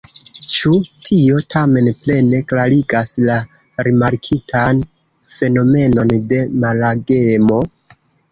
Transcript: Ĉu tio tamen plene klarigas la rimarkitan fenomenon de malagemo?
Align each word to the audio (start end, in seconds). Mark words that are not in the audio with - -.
Ĉu 0.51 0.71
tio 1.09 1.35
tamen 1.55 1.89
plene 2.05 2.39
klarigas 2.51 3.11
la 3.29 3.35
rimarkitan 3.89 4.81
fenomenon 5.37 6.17
de 6.35 6.41
malagemo? 6.67 7.63